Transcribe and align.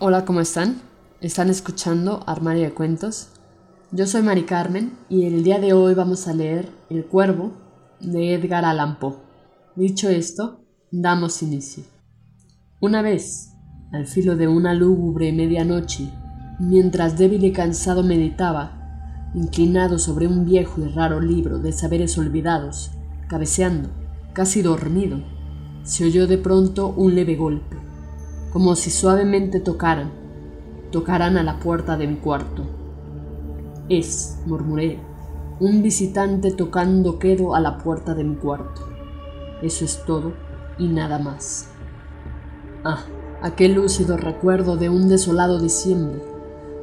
Hola, 0.00 0.24
¿cómo 0.24 0.40
están? 0.40 0.76
¿Están 1.20 1.50
escuchando 1.50 2.22
Armario 2.24 2.62
de 2.62 2.72
Cuentos? 2.72 3.30
Yo 3.90 4.06
soy 4.06 4.22
Mari 4.22 4.44
Carmen 4.44 4.92
y 5.08 5.24
el 5.24 5.42
día 5.42 5.58
de 5.58 5.72
hoy 5.72 5.94
vamos 5.94 6.28
a 6.28 6.34
leer 6.34 6.68
El 6.88 7.04
Cuervo 7.04 7.50
de 7.98 8.34
Edgar 8.34 8.64
Allan 8.64 9.00
Poe. 9.00 9.16
Dicho 9.74 10.08
esto, 10.08 10.60
damos 10.92 11.42
inicio. 11.42 11.82
Una 12.78 13.02
vez, 13.02 13.54
al 13.90 14.06
filo 14.06 14.36
de 14.36 14.46
una 14.46 14.72
lúgubre 14.72 15.32
medianoche, 15.32 16.12
mientras 16.60 17.18
débil 17.18 17.42
y 17.42 17.52
cansado 17.52 18.04
meditaba, 18.04 19.32
inclinado 19.34 19.98
sobre 19.98 20.28
un 20.28 20.44
viejo 20.44 20.80
y 20.80 20.90
raro 20.90 21.20
libro 21.20 21.58
de 21.58 21.72
saberes 21.72 22.16
olvidados, 22.18 22.92
cabeceando, 23.28 23.88
casi 24.32 24.62
dormido, 24.62 25.24
se 25.82 26.04
oyó 26.04 26.28
de 26.28 26.38
pronto 26.38 26.86
un 26.86 27.16
leve 27.16 27.34
golpe 27.34 27.87
como 28.52 28.76
si 28.76 28.90
suavemente 28.90 29.60
tocaran, 29.60 30.10
tocaran 30.90 31.36
a 31.36 31.42
la 31.42 31.58
puerta 31.58 31.96
de 31.96 32.06
mi 32.06 32.16
cuarto. 32.16 32.62
Es, 33.88 34.38
murmuré, 34.46 34.98
un 35.60 35.82
visitante 35.82 36.50
tocando 36.52 37.18
quedo 37.18 37.54
a 37.54 37.60
la 37.60 37.78
puerta 37.78 38.14
de 38.14 38.24
mi 38.24 38.36
cuarto. 38.36 38.88
Eso 39.60 39.84
es 39.84 40.02
todo 40.06 40.32
y 40.78 40.88
nada 40.88 41.18
más. 41.18 41.68
Ah, 42.84 43.04
aquel 43.42 43.74
lúcido 43.74 44.16
recuerdo 44.16 44.76
de 44.76 44.88
un 44.88 45.08
desolado 45.08 45.60
diciembre. 45.60 46.22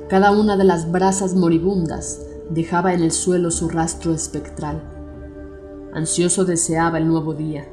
Cada 0.10 0.32
una 0.32 0.58
de 0.58 0.66
las 0.66 0.92
brasas 0.92 1.36
moribundas 1.36 2.22
dejaba 2.50 2.94
en 2.94 3.02
el 3.02 3.12
suelo 3.12 3.50
su 3.50 3.70
rastro 3.70 4.14
espectral. 4.14 4.84
Ansioso 5.94 6.46
deseaba 6.46 7.00
el 7.00 7.08
nuevo 7.08 7.34
día, 7.34 7.66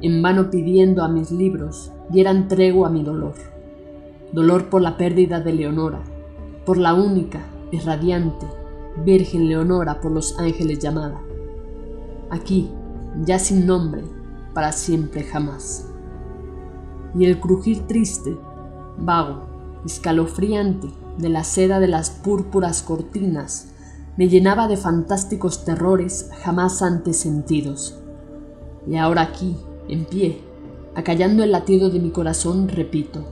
en 0.00 0.22
vano 0.22 0.50
pidiendo 0.50 1.02
a 1.02 1.08
mis 1.08 1.32
libros 1.32 1.90
dieran 2.10 2.48
tregua 2.48 2.88
a 2.88 2.90
mi 2.90 3.02
dolor. 3.02 3.34
Dolor 4.32 4.68
por 4.68 4.82
la 4.82 4.96
pérdida 4.96 5.40
de 5.40 5.52
Leonora, 5.52 6.02
por 6.64 6.76
la 6.76 6.94
única 6.94 7.40
y 7.70 7.78
radiante 7.78 8.46
Virgen 9.04 9.48
Leonora 9.48 10.00
por 10.00 10.10
los 10.10 10.38
ángeles 10.38 10.78
llamada. 10.78 11.20
Aquí, 12.30 12.70
ya 13.24 13.38
sin 13.38 13.66
nombre, 13.66 14.02
para 14.54 14.72
siempre 14.72 15.22
jamás. 15.22 15.88
Y 17.14 17.26
el 17.26 17.38
crujir 17.40 17.86
triste, 17.86 18.36
vago, 18.98 19.46
escalofriante 19.84 20.88
de 21.18 21.28
la 21.28 21.44
seda 21.44 21.78
de 21.78 21.88
las 21.88 22.10
púrpuras 22.10 22.82
cortinas 22.82 23.72
me 24.16 24.28
llenaba 24.28 24.66
de 24.66 24.76
fantásticos 24.76 25.64
terrores 25.64 26.30
jamás 26.42 26.82
antes 26.82 27.18
sentidos. 27.18 27.98
Y 28.86 28.96
ahora 28.96 29.22
aquí, 29.22 29.56
en 29.88 30.06
pie, 30.06 30.40
acallando 30.96 31.44
el 31.44 31.52
latido 31.52 31.90
de 31.90 32.00
mi 32.00 32.10
corazón, 32.10 32.68
repito, 32.68 33.22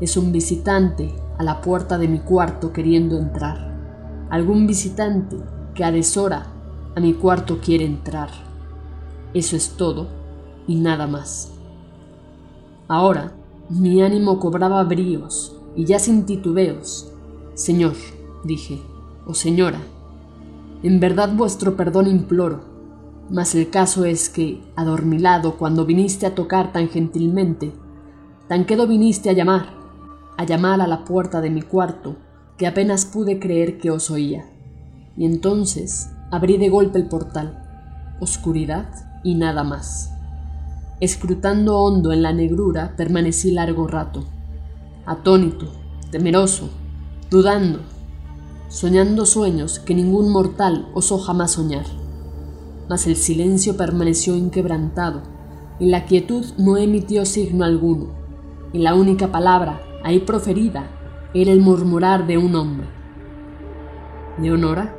es 0.00 0.16
un 0.16 0.32
visitante 0.32 1.14
a 1.38 1.44
la 1.44 1.60
puerta 1.60 1.96
de 1.96 2.08
mi 2.08 2.18
cuarto 2.18 2.72
queriendo 2.72 3.16
entrar. 3.16 3.72
Algún 4.30 4.66
visitante 4.66 5.36
que 5.74 5.84
a 5.84 5.92
deshora 5.92 6.48
a 6.96 7.00
mi 7.00 7.14
cuarto 7.14 7.60
quiere 7.60 7.84
entrar. 7.84 8.30
Eso 9.32 9.54
es 9.54 9.76
todo 9.76 10.08
y 10.66 10.74
nada 10.74 11.06
más. 11.06 11.52
Ahora 12.88 13.32
mi 13.70 14.02
ánimo 14.02 14.40
cobraba 14.40 14.82
bríos 14.82 15.56
y 15.76 15.84
ya 15.84 16.00
sin 16.00 16.26
titubeos. 16.26 17.12
Señor, 17.54 17.94
dije, 18.42 18.82
o 19.24 19.34
señora, 19.34 19.78
en 20.82 20.98
verdad 20.98 21.32
vuestro 21.32 21.76
perdón 21.76 22.08
imploro 22.08 22.77
mas 23.30 23.54
el 23.54 23.68
caso 23.68 24.04
es 24.04 24.28
que, 24.28 24.62
adormilado, 24.74 25.56
cuando 25.56 25.84
viniste 25.84 26.24
a 26.26 26.34
tocar 26.34 26.72
tan 26.72 26.88
gentilmente, 26.88 27.72
tan 28.48 28.64
quedo 28.64 28.86
viniste 28.86 29.28
a 29.28 29.34
llamar, 29.34 29.74
a 30.36 30.44
llamar 30.44 30.80
a 30.80 30.86
la 30.86 31.04
puerta 31.04 31.40
de 31.40 31.50
mi 31.50 31.62
cuarto, 31.62 32.16
que 32.56 32.66
apenas 32.66 33.04
pude 33.04 33.38
creer 33.38 33.78
que 33.78 33.90
os 33.90 34.10
oía. 34.10 34.46
Y 35.16 35.26
entonces 35.26 36.10
abrí 36.30 36.56
de 36.56 36.70
golpe 36.70 36.98
el 36.98 37.08
portal, 37.08 37.62
oscuridad 38.20 38.88
y 39.22 39.34
nada 39.34 39.62
más. 39.62 40.10
Escrutando 41.00 41.78
hondo 41.78 42.12
en 42.12 42.22
la 42.22 42.32
negrura, 42.32 42.94
permanecí 42.96 43.50
largo 43.50 43.86
rato, 43.86 44.24
atónito, 45.06 45.70
temeroso, 46.10 46.70
dudando, 47.30 47.80
soñando 48.68 49.26
sueños 49.26 49.78
que 49.78 49.94
ningún 49.94 50.32
mortal 50.32 50.88
osó 50.94 51.18
jamás 51.18 51.52
soñar 51.52 51.97
mas 52.88 53.06
el 53.06 53.16
silencio 53.16 53.76
permaneció 53.76 54.34
inquebrantado, 54.34 55.22
y 55.78 55.86
la 55.86 56.04
quietud 56.04 56.44
no 56.56 56.76
emitió 56.76 57.24
signo 57.24 57.64
alguno, 57.64 58.08
y 58.72 58.78
la 58.78 58.94
única 58.94 59.28
palabra 59.28 59.80
ahí 60.02 60.20
proferida 60.20 60.90
era 61.34 61.52
el 61.52 61.60
murmurar 61.60 62.26
de 62.26 62.38
un 62.38 62.54
hombre. 62.54 62.86
Leonora 64.40 64.96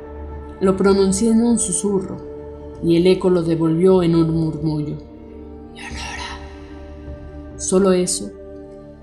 lo 0.60 0.76
pronuncié 0.76 1.30
en 1.30 1.42
un 1.42 1.58
susurro, 1.58 2.16
y 2.82 2.96
el 2.96 3.06
eco 3.06 3.30
lo 3.30 3.42
devolvió 3.42 4.02
en 4.02 4.14
un 4.14 4.30
murmullo. 4.30 4.96
Leonora. 5.74 6.20
Solo 7.56 7.92
eso 7.92 8.30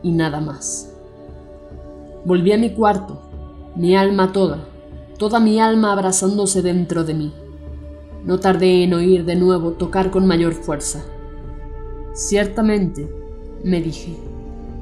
y 0.03 0.11
nada 0.11 0.39
más. 0.41 0.93
Volví 2.25 2.51
a 2.51 2.57
mi 2.57 2.71
cuarto, 2.71 3.21
mi 3.75 3.95
alma 3.95 4.31
toda, 4.31 4.67
toda 5.17 5.39
mi 5.39 5.59
alma 5.59 5.93
abrazándose 5.93 6.61
dentro 6.61 7.03
de 7.03 7.13
mí. 7.13 7.33
No 8.27 8.41
tardé 8.41 8.83
en 8.83 8.93
oír 8.93 9.23
de 9.23 9.37
nuevo 9.37 9.71
tocar 9.71 10.11
con 10.11 10.27
mayor 10.27 10.53
fuerza. 10.53 11.01
Ciertamente, 12.13 13.09
me 13.63 13.81
dije, 13.81 14.17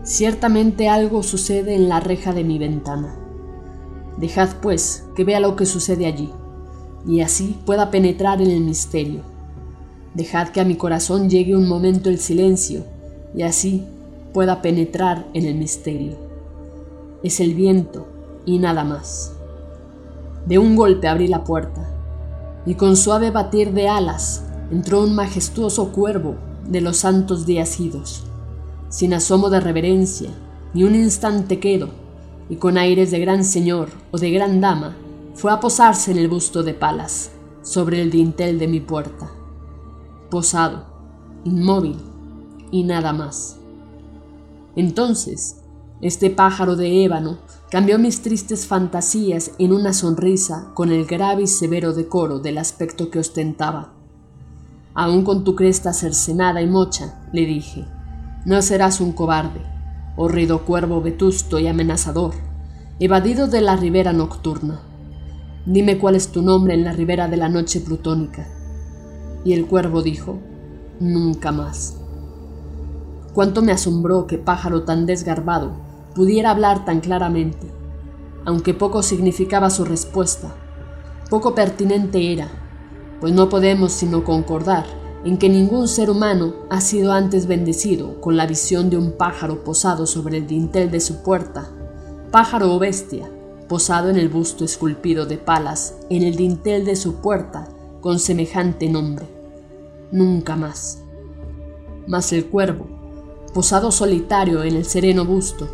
ciertamente 0.03 0.89
algo 0.89 1.21
sucede 1.21 1.75
en 1.75 1.87
la 1.87 1.99
reja 1.99 2.33
de 2.33 2.43
mi 2.43 2.57
ventana. 2.57 3.15
Dejad, 4.17 4.49
pues, 4.63 5.05
que 5.15 5.23
vea 5.23 5.39
lo 5.39 5.55
que 5.55 5.67
sucede 5.67 6.07
allí, 6.07 6.31
y 7.05 7.21
así 7.21 7.55
pueda 7.67 7.91
penetrar 7.91 8.41
en 8.41 8.49
el 8.49 8.61
misterio. 8.61 9.21
Dejad 10.15 10.47
que 10.47 10.61
a 10.61 10.65
mi 10.65 10.75
corazón 10.75 11.29
llegue 11.29 11.55
un 11.55 11.67
momento 11.67 12.09
el 12.09 12.17
silencio, 12.17 12.83
y 13.35 13.43
así 13.43 13.85
pueda 14.33 14.63
penetrar 14.63 15.27
en 15.35 15.45
el 15.45 15.53
misterio. 15.53 16.15
Es 17.21 17.39
el 17.39 17.53
viento 17.53 18.07
y 18.43 18.57
nada 18.57 18.83
más. 18.83 19.33
De 20.47 20.57
un 20.57 20.75
golpe 20.75 21.07
abrí 21.07 21.27
la 21.27 21.43
puerta 21.43 21.94
y 22.65 22.75
con 22.75 22.95
suave 22.97 23.31
batir 23.31 23.73
de 23.73 23.87
alas 23.87 24.43
entró 24.71 25.03
un 25.03 25.15
majestuoso 25.15 25.91
cuervo 25.91 26.35
de 26.67 26.81
los 26.81 26.97
santos 26.97 27.45
días 27.45 27.79
idos, 27.79 28.23
sin 28.89 29.13
asomo 29.13 29.49
de 29.49 29.59
reverencia, 29.59 30.31
ni 30.73 30.83
un 30.83 30.95
instante 30.95 31.59
quedo, 31.59 31.89
y 32.49 32.55
con 32.55 32.77
aires 32.77 33.11
de 33.11 33.19
gran 33.19 33.43
señor 33.43 33.89
o 34.11 34.17
de 34.17 34.31
gran 34.31 34.61
dama, 34.61 34.95
fue 35.33 35.51
a 35.51 35.59
posarse 35.59 36.11
en 36.11 36.17
el 36.17 36.27
busto 36.27 36.63
de 36.63 36.73
Palas, 36.73 37.31
sobre 37.61 38.01
el 38.01 38.11
dintel 38.11 38.59
de 38.59 38.67
mi 38.67 38.79
puerta. 38.79 39.29
Posado, 40.29 40.85
inmóvil, 41.43 41.97
y 42.71 42.83
nada 42.83 43.13
más. 43.13 43.57
Entonces, 44.75 45.61
este 46.01 46.29
pájaro 46.29 46.75
de 46.75 47.03
ébano 47.03 47.37
cambió 47.75 47.99
mis 47.99 48.21
tristes 48.21 48.67
fantasías 48.67 49.51
en 49.59 49.73
una 49.73 49.91
sonrisa 49.91 50.71
con 50.73 50.93
el 50.93 51.05
grave 51.05 51.43
y 51.43 51.47
severo 51.47 51.91
decoro 51.91 52.39
del 52.39 52.57
aspecto 52.57 53.09
que 53.09 53.19
ostentaba. 53.19 53.91
Aún 54.93 55.25
con 55.25 55.43
tu 55.43 55.55
cresta 55.55 55.91
cercenada 55.91 56.61
y 56.61 56.67
mocha, 56.67 57.27
le 57.33 57.45
dije, 57.45 57.85
no 58.45 58.61
serás 58.61 59.01
un 59.01 59.11
cobarde, 59.11 59.59
horrido 60.15 60.63
cuervo 60.63 61.01
vetusto 61.01 61.59
y 61.59 61.67
amenazador, 61.67 62.35
evadido 63.01 63.47
de 63.47 63.59
la 63.59 63.75
ribera 63.75 64.13
nocturna. 64.13 64.79
Dime 65.65 65.97
cuál 65.97 66.15
es 66.15 66.29
tu 66.29 66.41
nombre 66.41 66.75
en 66.75 66.85
la 66.85 66.93
ribera 66.93 67.27
de 67.27 67.35
la 67.35 67.49
noche 67.49 67.81
plutónica. 67.81 68.47
Y 69.43 69.51
el 69.51 69.67
cuervo 69.67 70.01
dijo, 70.01 70.39
nunca 71.01 71.51
más. 71.51 71.97
Cuánto 73.33 73.61
me 73.61 73.73
asombró 73.73 74.27
que 74.27 74.37
pájaro 74.37 74.83
tan 74.83 75.05
desgarbado 75.05 75.84
pudiera 76.15 76.49
hablar 76.49 76.85
tan 76.85 77.01
claramente, 77.01 77.67
aunque 78.45 78.73
poco 78.73 79.03
significaba 79.03 79.69
su 79.69 79.83
respuesta, 79.83 80.55
poco 81.29 81.53
pertinente 81.53 82.31
era, 82.31 82.49
pues 83.19 83.33
no 83.33 83.49
podemos 83.49 83.91
sino 83.91 84.23
concordar 84.23 84.85
en 85.25 85.37
que 85.37 85.49
ningún 85.49 85.87
ser 85.87 86.09
humano 86.09 86.53
ha 86.69 86.79
sido 86.79 87.11
antes 87.11 87.47
bendecido 87.47 88.21
con 88.21 88.37
la 88.37 88.45
visión 88.45 88.89
de 88.89 88.97
un 88.97 89.11
pájaro 89.11 89.63
posado 89.63 90.05
sobre 90.05 90.37
el 90.37 90.47
dintel 90.47 90.89
de 90.89 91.01
su 91.01 91.21
puerta, 91.21 91.69
pájaro 92.31 92.73
o 92.73 92.79
bestia, 92.79 93.29
posado 93.67 94.09
en 94.09 94.17
el 94.17 94.29
busto 94.29 94.63
esculpido 94.63 95.25
de 95.25 95.37
palas 95.37 95.95
en 96.09 96.23
el 96.23 96.35
dintel 96.35 96.85
de 96.85 96.95
su 96.95 97.15
puerta 97.15 97.67
con 98.01 98.19
semejante 98.19 98.87
nombre. 98.87 99.27
Nunca 100.11 100.55
más. 100.55 101.01
Mas 102.07 102.31
el 102.31 102.45
cuervo, 102.45 102.85
posado 103.53 103.91
solitario 103.91 104.63
en 104.63 104.75
el 104.75 104.85
sereno 104.85 105.25
busto, 105.25 105.67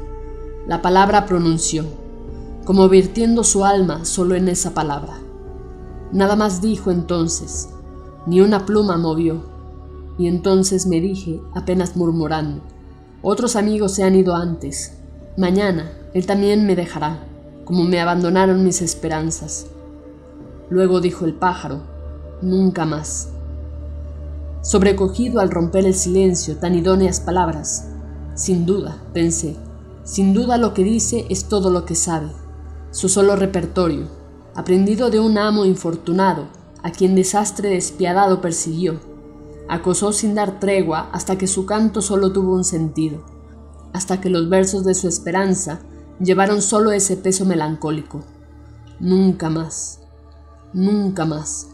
la 0.67 0.81
palabra 0.81 1.25
pronunció, 1.25 1.85
como 2.65 2.89
virtiendo 2.89 3.43
su 3.43 3.65
alma 3.65 4.05
solo 4.05 4.35
en 4.35 4.47
esa 4.47 4.73
palabra. 4.73 5.13
Nada 6.11 6.35
más 6.35 6.61
dijo 6.61 6.91
entonces, 6.91 7.69
ni 8.25 8.41
una 8.41 8.65
pluma 8.65 8.97
movió. 8.97 9.49
Y 10.17 10.27
entonces 10.27 10.85
me 10.85 11.01
dije, 11.01 11.41
apenas 11.55 11.95
murmurando, 11.95 12.61
otros 13.21 13.55
amigos 13.55 13.93
se 13.93 14.03
han 14.03 14.15
ido 14.15 14.35
antes, 14.35 14.97
Mañana 15.37 15.89
él 16.13 16.25
también 16.25 16.65
me 16.65 16.75
dejará, 16.75 17.23
como 17.63 17.85
me 17.85 18.01
abandonaron 18.01 18.65
mis 18.65 18.81
esperanzas. 18.81 19.67
Luego 20.69 20.99
dijo 20.99 21.23
el 21.23 21.33
pájaro, 21.33 21.79
nunca 22.41 22.85
más. 22.85 23.29
Sobrecogido 24.61 25.39
al 25.39 25.49
romper 25.49 25.85
el 25.85 25.95
silencio 25.95 26.57
tan 26.57 26.75
idóneas 26.75 27.21
palabras, 27.21 27.87
sin 28.35 28.65
duda, 28.65 29.01
pensé, 29.13 29.55
sin 30.11 30.33
duda 30.33 30.57
lo 30.57 30.73
que 30.73 30.83
dice 30.83 31.25
es 31.29 31.45
todo 31.45 31.69
lo 31.69 31.85
que 31.85 31.95
sabe, 31.95 32.33
su 32.91 33.07
solo 33.07 33.37
repertorio, 33.37 34.09
aprendido 34.55 35.09
de 35.09 35.21
un 35.21 35.37
amo 35.37 35.63
infortunado, 35.63 36.49
a 36.83 36.91
quien 36.91 37.15
desastre 37.15 37.69
despiadado 37.69 38.41
persiguió. 38.41 38.99
Acosó 39.69 40.11
sin 40.11 40.35
dar 40.35 40.59
tregua 40.59 41.09
hasta 41.13 41.37
que 41.37 41.47
su 41.47 41.65
canto 41.65 42.01
solo 42.01 42.33
tuvo 42.33 42.53
un 42.53 42.65
sentido, 42.65 43.23
hasta 43.93 44.19
que 44.19 44.29
los 44.29 44.49
versos 44.49 44.83
de 44.83 44.95
su 44.95 45.07
esperanza 45.07 45.79
llevaron 46.19 46.61
solo 46.61 46.91
ese 46.91 47.15
peso 47.15 47.45
melancólico. 47.45 48.19
Nunca 48.99 49.49
más, 49.49 50.01
nunca 50.73 51.23
más. 51.23 51.69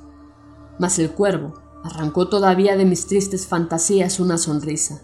Mas 0.77 0.99
el 0.99 1.09
cuervo 1.09 1.55
arrancó 1.83 2.29
todavía 2.29 2.77
de 2.77 2.85
mis 2.85 3.07
tristes 3.07 3.47
fantasías 3.47 4.19
una 4.19 4.37
sonrisa. 4.37 5.01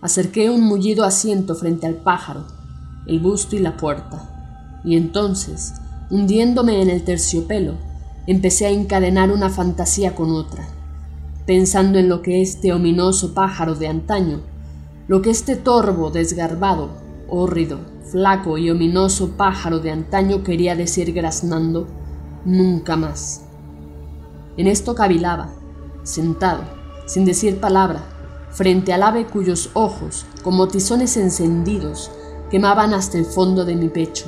Acerqué 0.00 0.50
un 0.50 0.62
mullido 0.62 1.04
asiento 1.04 1.54
frente 1.54 1.86
al 1.86 1.94
pájaro, 1.94 2.46
el 3.06 3.18
busto 3.20 3.56
y 3.56 3.60
la 3.60 3.76
puerta, 3.76 4.80
y 4.84 4.96
entonces, 4.96 5.74
hundiéndome 6.10 6.82
en 6.82 6.90
el 6.90 7.02
terciopelo, 7.02 7.74
empecé 8.26 8.66
a 8.66 8.70
encadenar 8.70 9.30
una 9.30 9.48
fantasía 9.48 10.14
con 10.14 10.32
otra, 10.32 10.68
pensando 11.46 11.98
en 11.98 12.08
lo 12.08 12.22
que 12.22 12.42
este 12.42 12.72
ominoso 12.72 13.32
pájaro 13.34 13.74
de 13.74 13.88
antaño, 13.88 14.40
lo 15.08 15.22
que 15.22 15.30
este 15.30 15.56
torvo, 15.56 16.10
desgarbado, 16.10 16.90
hórrido, 17.28 17.78
flaco 18.10 18.58
y 18.58 18.70
ominoso 18.70 19.30
pájaro 19.36 19.78
de 19.78 19.92
antaño 19.92 20.42
quería 20.42 20.76
decir 20.76 21.12
graznando, 21.12 21.86
nunca 22.44 22.96
más. 22.96 23.42
En 24.56 24.66
esto 24.66 24.94
cavilaba, 24.94 25.54
sentado, 26.02 26.62
sin 27.06 27.24
decir 27.24 27.60
palabra, 27.60 28.04
frente 28.56 28.94
al 28.94 29.02
ave 29.02 29.26
cuyos 29.26 29.68
ojos, 29.74 30.24
como 30.42 30.66
tizones 30.66 31.18
encendidos, 31.18 32.10
quemaban 32.50 32.94
hasta 32.94 33.18
el 33.18 33.26
fondo 33.26 33.66
de 33.66 33.76
mi 33.76 33.90
pecho. 33.90 34.24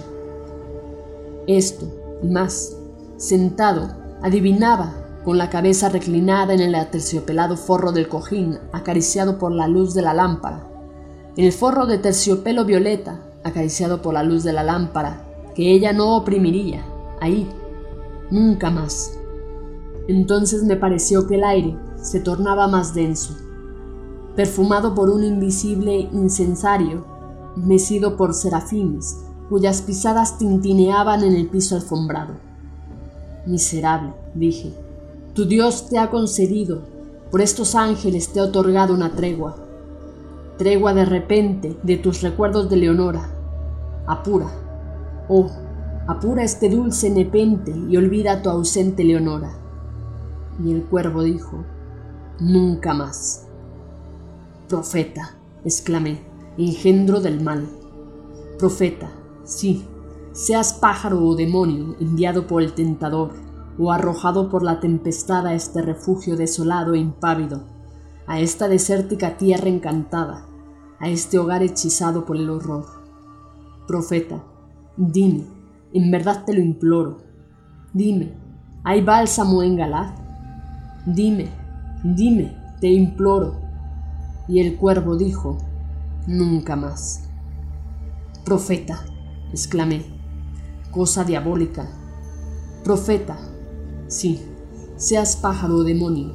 Esto, 1.47 1.87
y 2.23 2.29
más, 2.29 2.77
sentado, 3.17 3.91
adivinaba, 4.21 4.93
con 5.25 5.39
la 5.39 5.49
cabeza 5.49 5.89
reclinada 5.89 6.53
en 6.53 6.61
el 6.61 6.75
aterciopelado 6.75 7.57
forro 7.57 7.91
del 7.91 8.09
cojín, 8.09 8.59
acariciado 8.73 9.39
por 9.39 9.51
la 9.51 9.67
luz 9.67 9.95
de 9.95 10.03
la 10.03 10.13
lámpara, 10.13 10.69
en 11.35 11.47
el 11.47 11.53
forro 11.53 11.87
de 11.87 11.97
terciopelo 11.97 12.67
violeta, 12.67 13.23
acariciado 13.45 14.03
por 14.03 14.13
la 14.13 14.23
luz 14.23 14.45
de 14.45 14.53
la 14.53 14.63
lámpara, 14.63 15.25
que 15.55 15.73
ella 15.73 15.95
no 15.95 16.17
oprimiría, 16.17 16.85
ahí, 17.23 17.49
nunca 18.31 18.71
más. 18.71 19.19
Entonces 20.07 20.65
me 20.65 20.77
pareció 20.77 21.27
que 21.27 21.37
el 21.37 21.45
aire 21.45 21.79
se 22.03 22.21
tornaba 22.21 22.69
más 22.69 22.95
denso, 22.95 23.35
perfumado 24.39 24.95
por 24.95 25.11
un 25.11 25.25
invisible 25.25 26.09
incensario, 26.13 27.05
mecido 27.57 28.17
por 28.17 28.35
serafines, 28.35 29.19
cuyas 29.49 29.83
pisadas 29.83 30.39
tintineaban 30.39 31.25
en 31.25 31.35
el 31.35 31.49
piso 31.49 31.75
alfombrado. 31.75 32.35
Miserable, 33.47 34.13
dije, 34.37 34.73
tu 35.35 35.45
Dios 35.45 35.89
te 35.89 35.99
ha 35.99 36.09
concedido, 36.09 36.83
por 37.33 37.41
estos 37.41 37.75
ángeles 37.75 38.33
te 38.33 38.39
ha 38.39 38.45
otorgado 38.45 38.95
una 38.95 39.11
tregua, 39.11 39.57
tregua 40.57 40.95
de 40.95 41.05
repente 41.05 41.77
de 41.83 41.97
tus 41.97 42.23
recuerdos 42.23 42.71
de 42.71 42.77
Leonora. 42.77 43.29
Apura, 44.07 44.53
oh, 45.29 45.51
apura 46.07 46.45
este 46.45 46.71
dulce 46.71 47.11
nepente 47.11 47.75
y 47.77 47.97
olvida 47.97 48.41
tu 48.41 48.51
ausente 48.51 49.03
Leonora. 49.03 49.51
Y 50.65 50.71
el 50.71 50.85
cuervo 50.85 51.25
dijo, 51.25 51.65
nunca 52.39 52.95
más. 52.95 53.48
Profeta, 54.69 55.31
exclamé, 55.65 56.21
engendro 56.59 57.21
del 57.23 57.41
mal. 57.43 57.67
Profeta, 58.59 59.11
sí, 59.43 59.87
seas 60.33 60.75
pájaro 60.75 61.25
o 61.25 61.35
demonio 61.35 61.97
enviado 62.01 62.47
por 62.47 62.61
el 62.61 62.75
tentador, 62.75 63.33
o 63.79 63.93
arrojado 63.93 64.51
por 64.51 64.63
la 64.63 64.79
tempestad 64.79 65.47
a 65.47 65.55
este 65.55 65.81
refugio 65.81 66.37
desolado 66.37 66.93
e 66.93 66.99
impávido, 66.99 67.63
a 68.27 68.41
esta 68.41 68.69
desértica 68.69 69.39
tierra 69.39 69.71
encantada, 69.71 70.45
a 71.01 71.09
este 71.09 71.39
hogar 71.39 71.63
hechizado 71.63 72.27
por 72.27 72.37
el 72.37 72.51
horror. 72.51 72.85
Profeta, 73.87 74.45
dime, 74.99 75.47
en 75.95 76.11
verdad 76.11 76.45
te 76.45 76.53
lo 76.53 76.61
imploro, 76.61 77.23
dime, 77.95 78.35
¿hay 78.85 79.01
bálsamo 79.01 79.63
en 79.63 79.77
Galad? 79.77 80.15
Dime, 81.07 81.49
dime, 82.05 82.55
te 82.83 82.89
imploro. 82.89 83.68
Y 84.49 84.61
el 84.61 84.77
cuervo 84.77 85.17
dijo, 85.17 85.59
nunca 86.27 86.75
más. 86.75 87.25
Profeta, 88.45 89.05
exclamé, 89.53 90.07
cosa 90.91 91.23
diabólica. 91.23 91.89
Profeta, 92.83 93.39
sí, 94.07 94.41
seas 94.97 95.37
pájaro 95.37 95.77
o 95.77 95.85
demonio, 95.85 96.33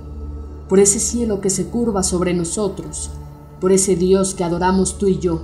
por 0.70 0.80
ese 0.80 1.00
cielo 1.00 1.42
que 1.42 1.50
se 1.50 1.66
curva 1.68 2.04
sobre 2.04 2.34
nosotros, 2.34 3.12
por 3.60 3.72
ese 3.72 3.96
Dios 3.96 4.36
que 4.36 4.44
adoramos 4.44 4.98
tú 4.98 5.08
y 5.08 5.20
yo. 5.20 5.42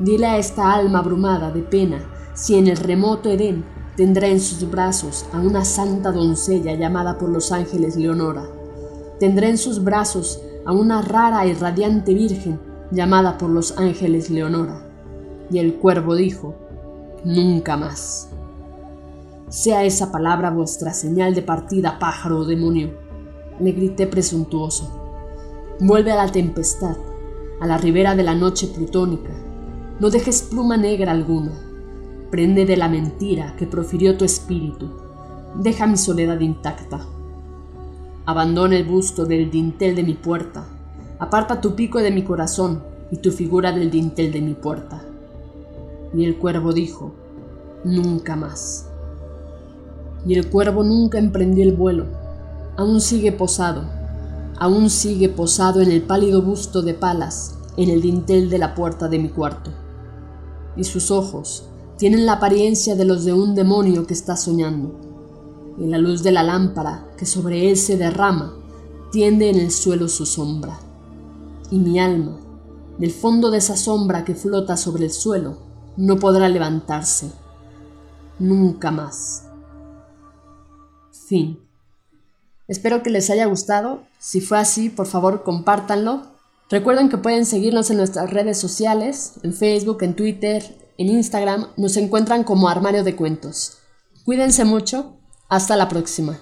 Dile 0.00 0.26
a 0.26 0.38
esta 0.38 0.72
alma 0.72 0.98
abrumada 0.98 1.52
de 1.52 1.62
pena 1.62 2.04
si 2.34 2.56
en 2.56 2.66
el 2.66 2.76
remoto 2.76 3.30
Edén 3.30 3.64
tendrá 3.96 4.26
en 4.26 4.40
sus 4.40 4.68
brazos 4.68 5.24
a 5.32 5.38
una 5.38 5.64
santa 5.64 6.10
doncella 6.10 6.74
llamada 6.74 7.16
por 7.18 7.28
los 7.28 7.52
ángeles 7.52 7.96
Leonora. 7.96 8.44
Tendrá 9.20 9.48
en 9.48 9.58
sus 9.58 9.84
brazos 9.84 10.40
a 10.66 10.72
una 10.72 11.02
rara 11.02 11.46
y 11.46 11.54
radiante 11.54 12.14
virgen 12.14 12.58
llamada 12.90 13.38
por 13.38 13.50
los 13.50 13.78
ángeles 13.78 14.30
Leonora. 14.30 14.80
Y 15.50 15.58
el 15.58 15.74
cuervo 15.74 16.14
dijo, 16.14 16.54
nunca 17.24 17.76
más. 17.76 18.30
Sea 19.48 19.84
esa 19.84 20.10
palabra 20.10 20.50
vuestra 20.50 20.92
señal 20.92 21.34
de 21.34 21.42
partida, 21.42 21.98
pájaro 21.98 22.38
o 22.38 22.44
demonio, 22.44 22.90
le 23.60 23.72
grité 23.72 24.06
presuntuoso. 24.06 25.00
Vuelve 25.80 26.12
a 26.12 26.16
la 26.16 26.32
tempestad, 26.32 26.96
a 27.60 27.66
la 27.66 27.78
ribera 27.78 28.16
de 28.16 28.22
la 28.22 28.34
noche 28.34 28.68
plutónica. 28.68 29.30
No 30.00 30.10
dejes 30.10 30.42
pluma 30.42 30.76
negra 30.76 31.12
alguna. 31.12 31.52
Prende 32.30 32.64
de 32.64 32.76
la 32.76 32.88
mentira 32.88 33.54
que 33.56 33.66
profirió 33.66 34.16
tu 34.16 34.24
espíritu. 34.24 34.90
Deja 35.56 35.86
mi 35.86 35.96
soledad 35.96 36.40
intacta. 36.40 37.06
Abandona 38.26 38.76
el 38.76 38.84
busto 38.84 39.26
del 39.26 39.50
dintel 39.50 39.94
de 39.94 40.02
mi 40.02 40.14
puerta. 40.14 40.64
Aparta 41.18 41.60
tu 41.60 41.74
pico 41.74 41.98
de 41.98 42.10
mi 42.10 42.22
corazón 42.24 42.82
y 43.10 43.18
tu 43.18 43.30
figura 43.30 43.70
del 43.70 43.90
dintel 43.90 44.32
de 44.32 44.40
mi 44.40 44.54
puerta. 44.54 45.02
Y 46.14 46.24
el 46.24 46.38
cuervo 46.38 46.72
dijo, 46.72 47.12
nunca 47.84 48.34
más. 48.34 48.88
Y 50.24 50.38
el 50.38 50.48
cuervo 50.48 50.82
nunca 50.84 51.18
emprendió 51.18 51.64
el 51.64 51.76
vuelo. 51.76 52.06
Aún 52.78 53.02
sigue 53.02 53.30
posado, 53.30 53.84
aún 54.56 54.88
sigue 54.88 55.28
posado 55.28 55.82
en 55.82 55.90
el 55.90 56.00
pálido 56.00 56.40
busto 56.40 56.80
de 56.80 56.94
palas, 56.94 57.58
en 57.76 57.90
el 57.90 58.00
dintel 58.00 58.48
de 58.48 58.56
la 58.56 58.74
puerta 58.74 59.08
de 59.08 59.18
mi 59.18 59.28
cuarto. 59.28 59.70
Y 60.78 60.84
sus 60.84 61.10
ojos 61.10 61.68
tienen 61.98 62.24
la 62.24 62.32
apariencia 62.32 62.96
de 62.96 63.04
los 63.04 63.26
de 63.26 63.34
un 63.34 63.54
demonio 63.54 64.06
que 64.06 64.14
está 64.14 64.34
soñando 64.34 65.13
y 65.78 65.86
la 65.86 65.98
luz 65.98 66.22
de 66.22 66.32
la 66.32 66.42
lámpara 66.42 67.06
que 67.16 67.26
sobre 67.26 67.68
él 67.70 67.76
se 67.76 67.96
derrama 67.96 68.54
tiende 69.10 69.50
en 69.50 69.58
el 69.58 69.70
suelo 69.70 70.08
su 70.08 70.26
sombra. 70.26 70.78
Y 71.70 71.78
mi 71.78 71.98
alma, 71.98 72.36
del 72.98 73.10
fondo 73.10 73.50
de 73.50 73.58
esa 73.58 73.76
sombra 73.76 74.24
que 74.24 74.34
flota 74.34 74.76
sobre 74.76 75.04
el 75.04 75.10
suelo, 75.10 75.58
no 75.96 76.18
podrá 76.18 76.48
levantarse. 76.48 77.30
Nunca 78.38 78.90
más. 78.90 79.44
Fin. 81.28 81.60
Espero 82.66 83.02
que 83.02 83.10
les 83.10 83.30
haya 83.30 83.46
gustado. 83.46 84.02
Si 84.18 84.40
fue 84.40 84.58
así, 84.58 84.90
por 84.90 85.06
favor, 85.06 85.42
compártanlo. 85.42 86.22
Recuerden 86.70 87.08
que 87.08 87.18
pueden 87.18 87.46
seguirnos 87.46 87.90
en 87.90 87.98
nuestras 87.98 88.30
redes 88.30 88.58
sociales, 88.58 89.34
en 89.42 89.52
Facebook, 89.52 90.02
en 90.02 90.14
Twitter, 90.14 90.76
en 90.98 91.08
Instagram. 91.08 91.68
Nos 91.76 91.96
encuentran 91.96 92.42
como 92.42 92.68
Armario 92.68 93.04
de 93.04 93.16
Cuentos. 93.16 93.78
Cuídense 94.24 94.64
mucho 94.64 95.14
hasta 95.54 95.76
la 95.76 95.88
próxima. 95.88 96.38